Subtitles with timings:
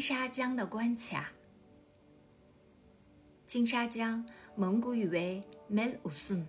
[0.00, 1.26] 金沙江的关卡。
[3.44, 4.24] 金沙江，
[4.56, 6.44] 蒙古语为 Mel Usun。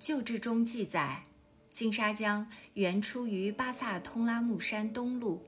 [0.00, 1.22] 旧志中记载，
[1.70, 5.38] 金沙江原出于巴萨通拉木山东麓。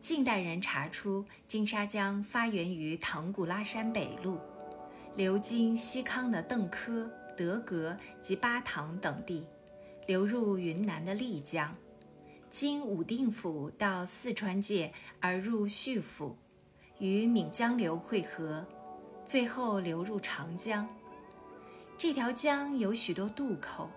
[0.00, 4.36] 近代人查出，金沙江发源于唐古拉山北麓，
[5.14, 9.46] 流经西康的邓科、德格及巴塘等地，
[10.08, 11.72] 流入云南的丽江。
[12.58, 16.38] 经武定府到四川界而入叙府，
[16.98, 18.66] 与岷江流汇合，
[19.26, 20.88] 最后流入长江。
[21.98, 23.90] 这条江有许多渡口，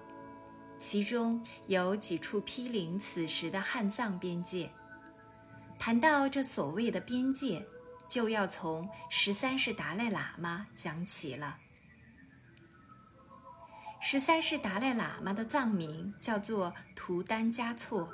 [0.78, 4.70] 其中有几处毗邻此时的汉藏边界。
[5.78, 7.66] 谈到这所谓的边界，
[8.10, 11.60] 就要从十三世达赖喇嘛讲起了。
[14.02, 18.10] 十三世达赖喇嘛的藏名叫做图丹嘉措。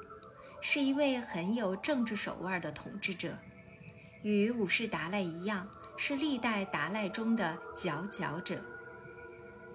[0.68, 3.38] 是一位很有政治手腕的统治者，
[4.24, 8.60] 与五世达赖一样，是历代达赖中的佼佼者。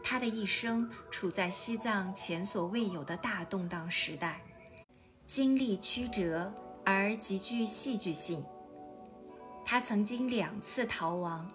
[0.02, 4.42] 他的一生处在西藏前所未有的大动荡时代，
[5.24, 6.52] 经历曲折
[6.84, 8.44] 而极具戏剧性。
[9.64, 11.48] 他曾经两次逃亡，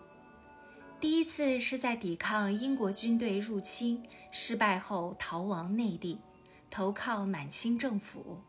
[0.97, 6.21] 第一次是在抵抗英国军队入侵失败后逃亡内地，
[6.69, 8.39] 投靠满清政府。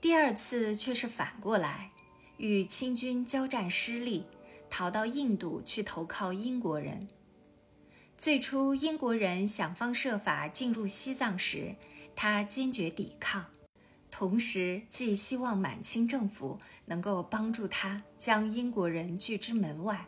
[0.00, 1.90] 第二次却是反过来，
[2.36, 4.24] 与清军交战失利，
[4.70, 7.08] 逃到印度去投靠英国人。
[8.16, 11.74] 最初，英国人想方设法进入西藏时，
[12.14, 13.46] 他坚决抵抗，
[14.08, 20.06] 同时寄希望满清政府能够帮助他将英国人拒之门外。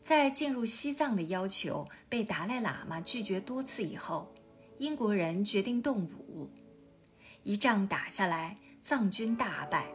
[0.00, 4.32] 在进入西藏的要求被达赖喇嘛拒绝多次以后，
[4.78, 6.48] 英国人决定动武，
[7.42, 8.56] 一仗打下来。
[8.88, 9.86] 藏军大败，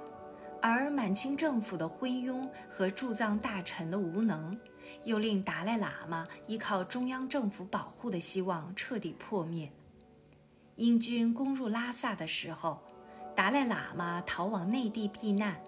[0.61, 4.55] 而满清政府的昏庸和驻藏大臣的无能，
[5.03, 9.71] 又令达赖喇嘛依靠中央政府保护的希望彻底破灭。
[10.75, 12.83] 英军攻入拉萨的时候，
[13.35, 15.59] 达赖喇嘛逃往内地避难，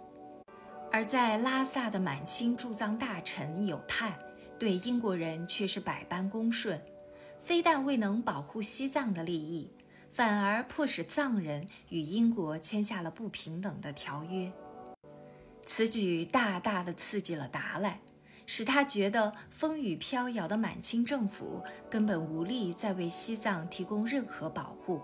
[0.92, 4.16] 而在拉萨的满清驻藏大臣有泰
[4.60, 6.80] 对英国人却是百般恭顺，
[7.40, 9.72] 非但未能保护西藏的利益。
[10.16, 14.50] 反而迫使藏人与英国签下了不平等的条约，
[15.66, 18.00] 此举大大的刺激了达赖，
[18.46, 25.02] 使他觉得风雨飘摇的满清政府根本无力再为西藏提供任何保护。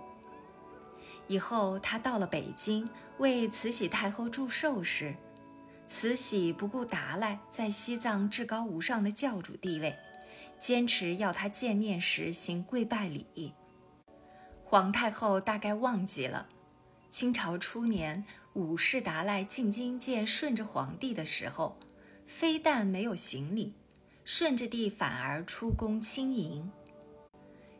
[1.27, 5.13] 以后他到了北京为慈禧太后祝寿时，
[5.89, 9.93] 慈禧不顾达赖在西藏至高无上的教主地位，
[10.57, 13.53] 坚持要他见面时行跪拜礼。
[14.71, 16.47] 皇太后大概忘记了，
[17.09, 18.23] 清朝初年
[18.53, 21.77] 五世达赖进京见顺治皇帝的时候，
[22.25, 23.73] 非但没有行礼，
[24.23, 26.71] 顺治帝反而出宫亲迎。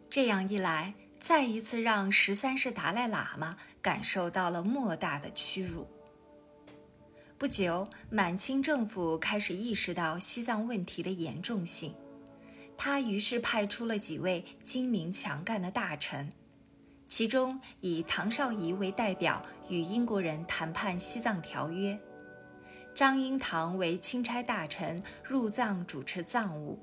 [0.09, 5.88] 这样一来，再一次让十三世达赖喇嘛感受到了莫大的屈辱。
[7.38, 11.96] 不久，满清政府开始意识到西藏问题的严重性，
[12.75, 16.34] 他于是派出了几位精明强干的大臣。
[17.12, 22.00] 其中以唐绍仪为代表，与英国人谈判西藏条约。
[22.96, 26.80] 张英堂为钦差大臣，入藏主持藏务。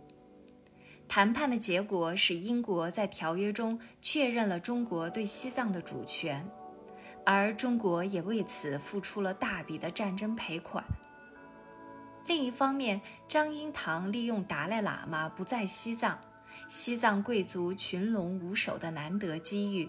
[1.09, 6.47] 谈判的结果使英国在条约中确认了中国对西藏的主权，
[7.25, 10.85] 而中国也为此付出了大笔的战争赔款。
[12.27, 16.19] 另一方面，张英堂利用达赖喇嘛不在西藏，
[16.69, 19.89] 西藏贵族群龙无首的难得机遇。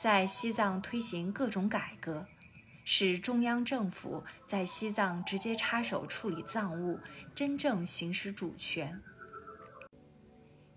[0.00, 2.26] 在西藏推行各种改革，
[2.84, 6.98] 使中央政府在西藏直接插手处理藏务，
[7.34, 9.02] 真正行使主权。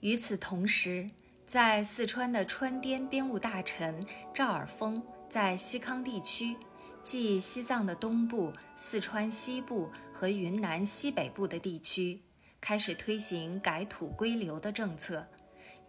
[0.01, 1.09] 与此同时，
[1.45, 6.57] 在四川的川滇边务大臣赵尔丰在西康地区，
[7.01, 12.19] 即西藏的东部、四川西部和云南西北部的地区，
[12.59, 15.25] 开始推行改土归流的政策。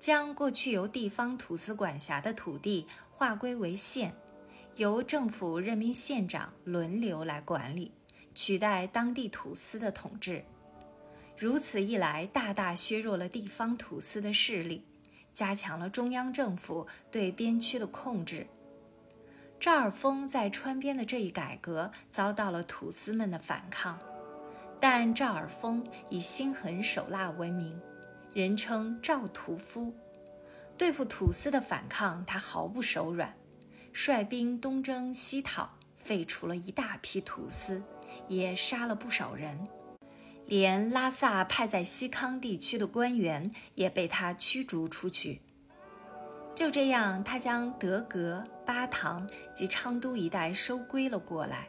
[0.04, 4.14] 将过去由地方土司管辖的土地划归为县，
[4.76, 7.90] 由政府任命县长轮流来管理，
[8.34, 10.44] 取代当地土司的统治。
[11.38, 14.84] 如此一来，大大削弱了地方土司的势力，
[15.32, 18.46] 加强了中央政府对边区的控制。
[19.58, 23.98] 赵尔丰在川边的这一改革遭到了土司们的反抗，
[24.78, 27.80] 但赵尔丰以心狠手辣闻名。
[28.34, 29.94] 人称赵屠夫，
[30.76, 33.32] 对付土司的反抗，他毫不手软，
[33.92, 37.80] 率兵东征西讨，废除了一大批土司，
[38.26, 39.68] 也杀了不少人，
[40.46, 45.40] 连拉萨派在西康地区的官员也被他驱逐出去。
[46.56, 51.68] 就这样，他将德格、巴塘及昌都一带收归了过来。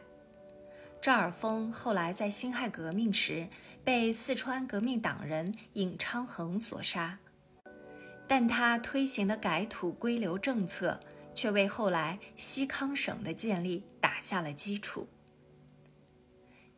[1.06, 3.48] 赵尔丰后来在辛亥革命时
[3.84, 7.20] 被四川革命党人尹昌衡所杀，
[8.26, 10.98] 但他推行的改土归流政策
[11.32, 15.06] 却为后来西康省的建立打下了基础。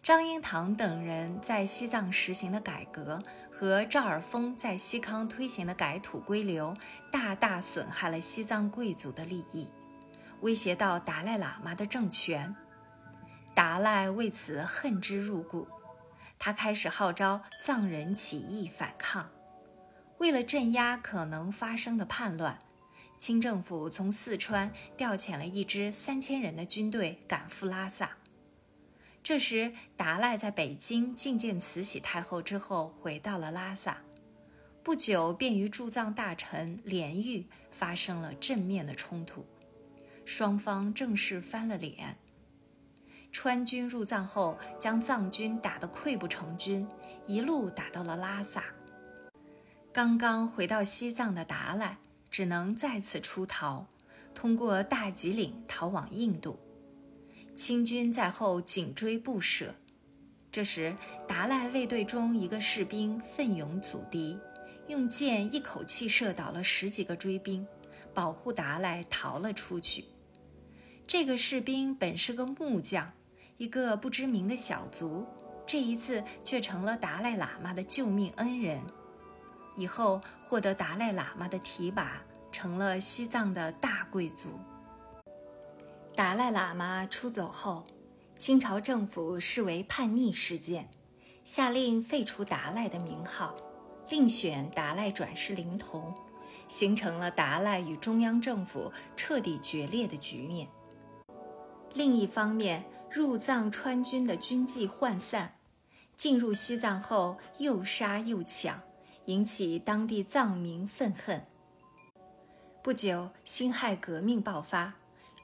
[0.03, 6.77] 张英堂等人在西藏实行的改革和赵尔丰在西康推行的改土归流，
[7.11, 9.67] 大大损害了西藏贵族的利益，
[10.43, 12.55] 威胁到达赖喇嘛的政权。
[13.59, 15.67] 达赖为此恨之入骨，
[16.39, 19.33] 他开始号召藏人起义反抗。
[20.19, 22.61] 为了镇压可能发生的叛乱，
[23.19, 28.19] 清政府从四川调遣了一支三千人的军队赶赴拉萨。
[29.25, 33.99] 这时，达赖在北京觐见慈禧太后之后，回到了拉萨。
[34.85, 39.45] 不久，便与驻藏大臣连玉发生了正面的冲突，
[40.25, 42.19] 双方正式翻了脸。
[43.41, 46.85] 川军入藏后，将藏军打得溃不成军，
[47.29, 48.65] 一路打到了拉萨。
[49.93, 51.99] 刚刚回到西藏的达赖，
[52.33, 53.87] 只能再次出逃，
[54.35, 56.59] 通过大吉岭逃往印度。
[57.55, 59.73] 清军在后紧追不舍，
[60.51, 60.97] 这时
[61.29, 64.37] 达赖卫队中一个士兵奋勇阻敌，
[64.89, 67.65] 用箭一口气射倒了十几个追兵，
[68.13, 70.07] 保护达赖逃了出去。
[71.07, 73.13] 这个士兵本是个木匠，
[73.59, 75.27] 一个不知名的小卒，
[75.67, 78.81] 这一次却成了达赖喇嘛的救命恩人，
[79.77, 82.23] 以后获得达赖喇嘛的提拔，
[82.53, 84.51] 成了西藏的大贵族。
[86.15, 87.85] 达赖喇嘛出走后，
[88.39, 90.89] 清朝政府视为叛逆事件，
[91.43, 93.57] 下令废除达赖的名号，
[94.09, 96.15] 另选达赖转世灵童，
[96.69, 100.69] 形成了达赖与中央政府彻底决裂的局面。
[101.95, 102.85] 另一方面，
[103.19, 105.57] 入藏川军的军纪涣散，
[106.15, 108.81] 进入西藏后又杀又抢，
[109.25, 111.45] 引起当地藏民愤恨。
[112.81, 114.95] 不久，辛亥革命爆发。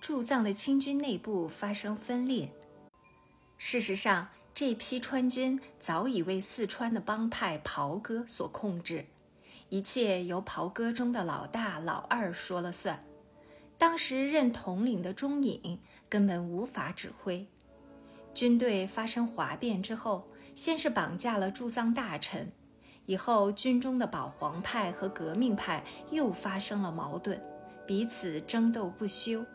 [0.00, 2.52] 驻藏的清军内部发生分裂。
[3.58, 9.06] 事实上，这批川军早已为四川的帮派袍哥所控制，
[9.68, 13.04] 一切由袍哥中的老大、老二说了算。
[13.76, 17.48] 当时任统领的中隐根本无法指挥。
[18.34, 22.52] 军队发生哗变之后，先是绑架了驻藏大臣，
[23.06, 27.40] 以后军中的保皇派和革命派又发生了矛盾，
[27.86, 29.46] 彼此争斗不休。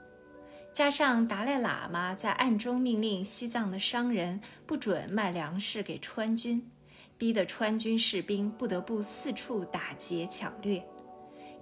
[0.71, 6.71] 加上达赖喇嘛在暗中命令西藏的商人不准卖粮食给川军，
[7.17, 10.81] 逼得川军士兵不得不四处打劫抢掠，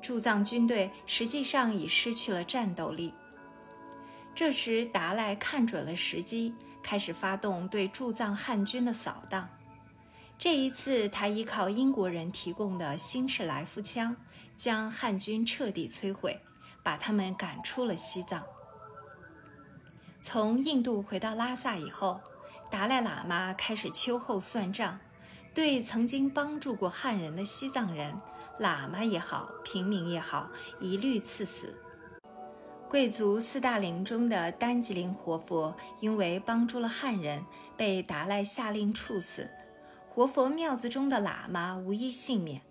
[0.02, 3.12] 驻藏军队实际上已失去了战斗力。
[4.36, 6.54] 这时，达赖看准了时机，
[6.88, 9.50] 开始发动对驻藏汉军的扫荡。
[10.38, 14.16] 这一次，他依靠英国人提供的新式来福枪，
[14.56, 16.40] 将汉军彻底摧毁，
[16.81, 18.42] 把他们赶出了西藏。
[20.21, 22.21] 从印度回到拉萨以后，
[22.71, 24.97] 达赖喇嘛开始秋后算账，
[25.54, 28.18] 对曾经帮助过汉人的西藏人，
[28.62, 31.78] 喇嘛也好，平民也好，一律赐死。
[32.90, 37.44] 贵族四大林中的丹吉林活佛，因为帮助了汉人，
[37.76, 39.50] 被达赖下令处死。
[40.10, 42.62] 活佛庙子中的喇嘛无一幸免，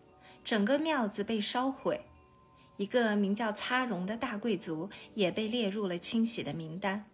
[0.43, 2.01] 整个庙子被烧毁。
[2.79, 7.05] 一个名叫擦荣的大贵族也被列入了清洗的名单。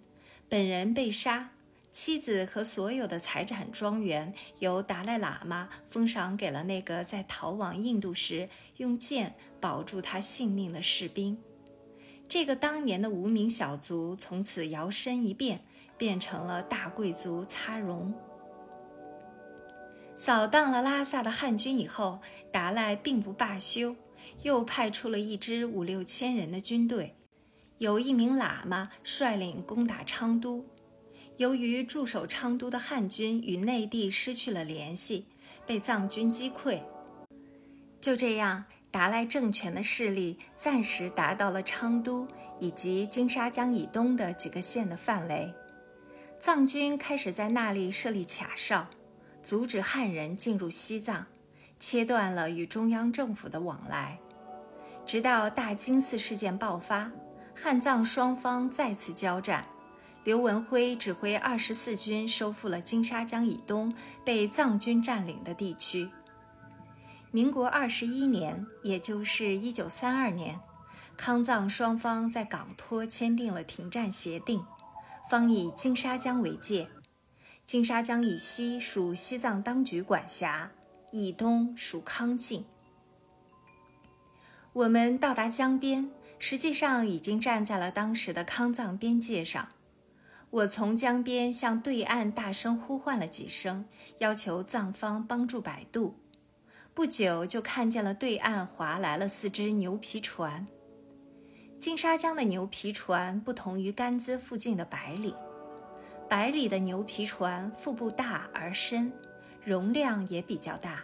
[0.49, 1.51] 本人被杀，
[1.91, 11.37] 妻子和所有的财产庄园由达赖喇嘛封赏给了那个在逃往印度时用剑保住他性命的士兵。
[12.33, 15.63] 这个当年的无名小卒从此摇身一变，
[15.99, 18.15] 变成了大贵族擦荣。
[20.15, 22.21] 扫荡了拉萨的汉军以后，
[22.51, 23.95] 达赖并不罢休，
[24.45, 27.15] 又派出了一支五六千人的军队。
[27.77, 30.65] 有一名喇嘛率领攻打昌都，
[31.37, 35.27] 由于驻守昌都的汉军与内地失去了联系，
[35.67, 36.81] 被藏军击溃。
[38.01, 42.29] 就这样，达赖政权的势力暂时达到了昌都
[42.61, 45.53] 以及金沙江以东的几个县的范围。
[46.39, 48.89] 藏军开始在那里设立卡哨，
[49.43, 51.27] 阻止汉人进入西藏，
[51.79, 54.19] 切断了与中央政府的往来，
[55.07, 57.11] 直到大金寺事件爆发。
[57.55, 59.67] 汉藏双方再次交战，
[60.25, 63.95] 刘文辉指挥二十四军收复了金沙江以东
[64.25, 66.11] 被藏军占领的地区。
[67.35, 70.61] 民国二十一年，也就是一九三二年，
[71.17, 74.63] 康藏双方在港托签订了停战协定，
[75.31, 76.91] 方以金沙江为界。
[77.65, 80.73] 金沙江以西属西藏当局管辖，
[81.11, 82.67] 以东属康境。
[84.75, 89.69] 我们到达江边，实际上已经站在了当时的康藏边界上。
[90.51, 93.87] 我从江边向对岸大声呼唤了几声，
[94.19, 96.19] 要求藏方帮助摆渡。
[96.95, 100.67] 不久，就看见了对岸划来了四只牛皮船。
[101.79, 105.35] 金沙江的牛皮船不同于甘孜附近的百里，
[106.29, 109.11] 百里的牛皮船腹部大而深，
[109.65, 111.03] 容量也比较大。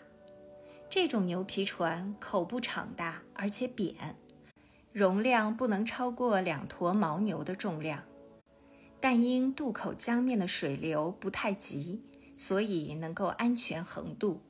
[0.91, 3.95] 这种牛皮船口部敞大而且扁，
[4.93, 8.03] 容量不能超过两坨牦牛的重量。
[9.01, 12.03] 但因渡口江面的水流不太急，
[12.37, 14.43] 所以能够安全横渡。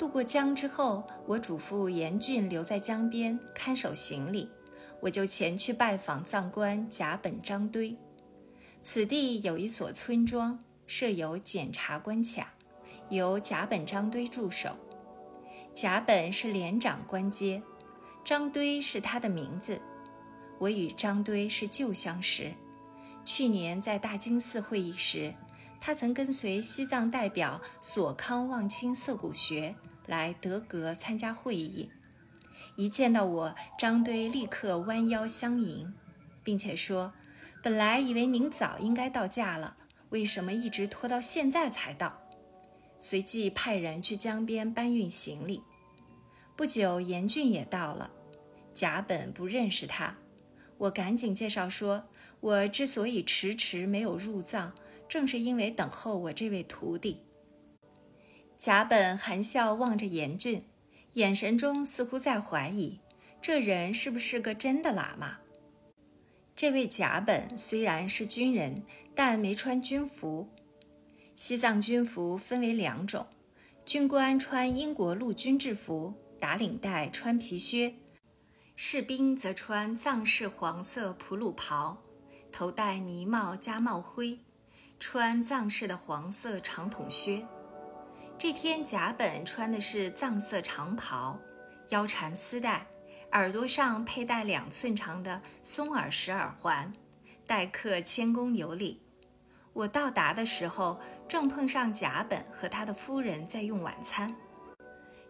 [0.00, 4.48] 渡过江之后，我嘱咐严俊留在江边看守行李，
[4.98, 7.94] 我就前去拜访藏官甲本张堆。
[8.80, 12.54] 此地有一所村庄，设有检查关卡，
[13.10, 14.74] 由甲本张堆驻守。
[15.74, 17.62] 甲本是连长官阶，
[18.24, 19.78] 张堆是他的名字。
[20.58, 22.54] 我与张堆是旧相识。
[23.22, 25.34] 去年在大金寺会议时，
[25.78, 29.74] 他曾跟随西藏代表索康旺清色古学
[30.10, 31.88] 来德格参加会议。
[32.74, 35.94] 一见到我，张堆立刻弯腰相迎，
[36.42, 37.12] 并且说
[37.62, 39.76] ：“本来以为您早应该到驾了，
[40.08, 42.20] 为什么一直拖到现在才到？”
[42.98, 45.62] 随即派人去江边搬运行李。
[46.56, 48.10] 不久，严俊也到了。
[48.74, 50.16] 甲本不认识他，
[50.76, 52.04] 我赶紧介绍说。
[52.40, 54.72] 我之所以迟迟没有入藏，
[55.06, 57.22] 正是因为等候我这位徒弟。
[58.60, 60.62] 甲本含笑望着严峻，
[61.14, 63.00] 眼神中似乎在怀疑
[63.40, 65.38] 这人是不是个真的喇嘛。
[66.54, 68.82] 这位甲本虽然是军人，
[69.14, 70.50] 但没穿军服。
[71.34, 73.26] 西藏军服分为两种：
[73.86, 77.94] 军官穿英国陆军制服，打领带，穿皮靴；
[78.76, 82.02] 士兵则穿藏式黄色普鲁袍。
[82.52, 84.40] 头戴呢帽加帽徽，
[84.98, 87.46] 穿藏式的黄色长筒靴。
[88.42, 91.38] 这天，甲本穿的是藏色长袍，
[91.90, 92.86] 腰缠丝带，
[93.32, 96.90] 耳朵上佩戴两寸长的松耳石耳环，
[97.46, 99.02] 待客谦恭有礼。
[99.74, 104.34] 我到达的时候，正碰上甲本和他的夫人在用晚餐。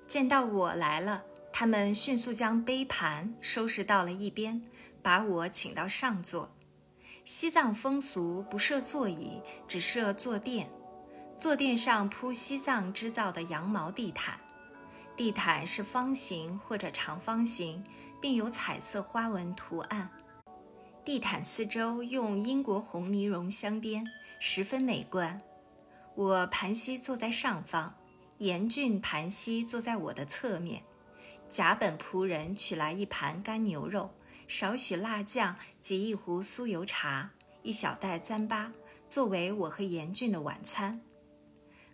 [0.07, 4.63] 见到我来了，他们迅速将杯盘收拾到了一边，
[5.03, 6.55] 把我请到上座。
[7.25, 10.71] 西藏风俗不设座椅，只设坐垫，
[11.41, 14.39] 坐垫上铺西藏织造的羊毛地毯，
[15.17, 17.83] 地毯是方形或者长方形，
[18.21, 20.11] 并有彩色花纹图案。
[21.03, 24.07] 地毯四周用英国红呢绒镶边，
[24.39, 25.41] 十分美观。
[26.15, 27.95] 我盘膝坐在上方，
[28.37, 30.83] 严俊盘膝坐在我的侧面。
[31.49, 34.11] 甲本仆人取来一盘干牛肉。
[34.47, 37.31] 少许辣酱及一壶酥油茶，
[37.63, 38.73] 一小袋糌粑，
[39.09, 41.01] 作为我和严俊的晚餐。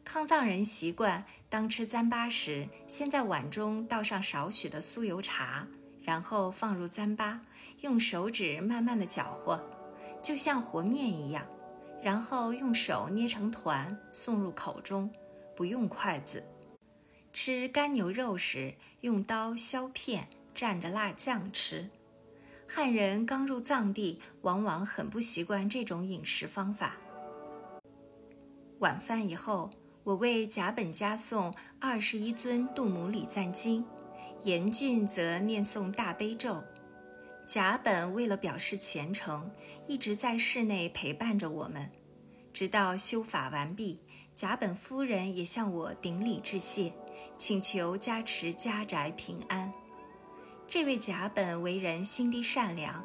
[0.06, 5.66] 康藏人习惯，当吃糌粑时，先在碗中倒上少许的酥油茶，
[6.00, 7.40] 然后放入糌粑，
[7.80, 9.60] 用手指慢慢的搅和，
[10.22, 11.44] 就像和面一样，
[12.00, 15.10] 然后用手捏成团送入口中，
[15.56, 16.44] 不用筷子。
[17.32, 21.90] 吃干牛肉时，用刀削片，蘸着辣酱吃。
[22.68, 26.94] 汉人刚入藏地，往往很不习惯这种饮食方法。
[28.78, 29.70] 晚饭以后，
[30.06, 33.84] 我为甲本家诵二十一尊杜姆礼赞经，
[34.42, 36.62] 严俊则念诵大悲咒。
[37.44, 39.50] 甲本为了表示虔诚，
[39.88, 41.90] 一直在室内陪伴着我们，
[42.52, 43.98] 直到修法完毕。
[44.32, 46.92] 甲本夫人也向我顶礼致谢，
[47.36, 49.72] 请求加持家宅平安。
[50.68, 53.04] 这位甲本为人心地善良，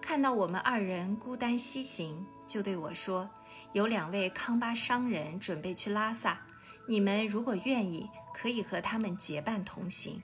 [0.00, 3.30] 看到我们二人孤单西行，就对我说
[3.72, 6.46] ：“有两位康巴商人准备去拉萨，
[6.88, 10.22] 你们如果愿意，可以和他们结伴同行。”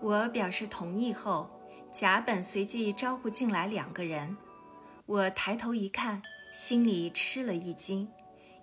[0.00, 1.50] 我表示同意后，
[1.92, 4.36] 甲本随即招呼进来两个人。
[5.06, 6.22] 我抬头一看，
[6.52, 8.08] 心里吃了一惊，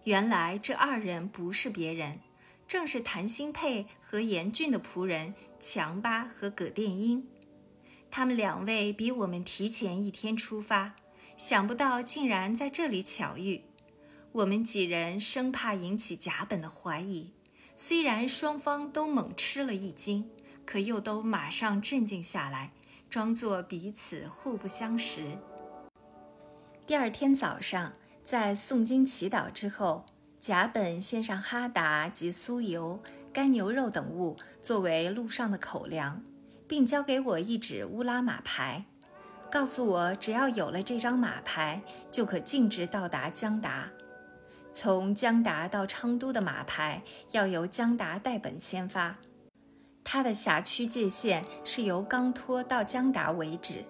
[0.04, 2.20] 原来这二人不是别人。
[2.68, 7.28] 正是谭新佩和严俊的仆人强巴和葛殿英，
[8.12, 10.94] 他们两位比我们提前一天出发，
[11.40, 13.64] 想不到竟然在这里巧遇。
[14.34, 17.32] 我们几人生怕引起甲本的怀疑，
[17.78, 20.30] 虽然双方都猛吃了一惊，
[20.66, 22.74] 可又都马上镇静下来，
[23.10, 25.38] 装作彼此互不相识。
[26.86, 27.94] 第二天早上，
[28.26, 30.06] 在诵经祈祷之后，
[30.42, 36.22] 甲本献上哈达及酥油、干牛肉等物作为路上的口粮，
[36.68, 38.88] 并交给我一纸乌拉马牌，
[39.52, 43.90] 告诉我只要有了这张马牌，就可径直到达江达。
[44.72, 47.02] 从江达到昌都的马牌
[47.32, 49.18] 要由江达代本签发，
[50.04, 53.84] 它的辖区界限是由冈托到江达为止。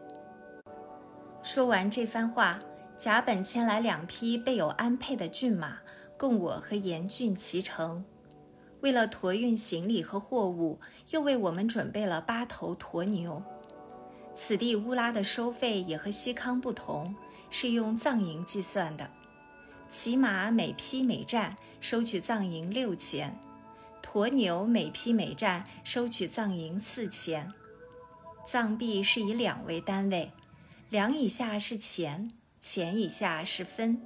[1.43, 2.59] 说完这番话，
[2.97, 5.79] 甲本牵来两匹备有鞍辔的骏马，
[6.17, 8.05] 供我和严俊骑乘。
[8.79, 13.43] 为了驮运行李和货物，又为我们准备了八头驼牛。
[14.41, 17.13] 此地乌拉的收费也和西康不同，
[17.49, 19.11] 是用藏银计算的。
[19.89, 23.37] 骑马每匹每站收取藏银六钱，
[24.01, 27.51] 驼牛每匹每站收取藏银四钱。
[28.47, 30.31] 藏币是以两为单位，
[30.89, 32.31] 两以下是钱，
[32.61, 34.01] 钱以下是分。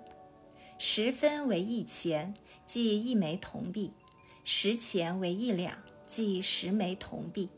[0.79, 2.33] 十分为一钱，
[2.65, 3.91] 即一枚铜币；
[4.43, 7.49] 十钱为一两，即十枚铜币。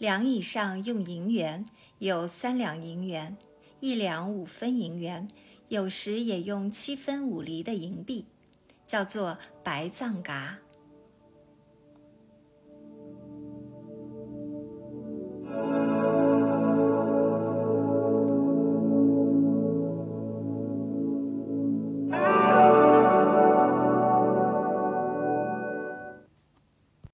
[0.00, 1.66] 两以上用银元，
[1.98, 3.36] 有三两银元，
[3.80, 5.28] 一两五分银元。
[5.68, 8.24] 有时也用七分五厘的银币，
[8.86, 10.58] 叫做白藏嘎。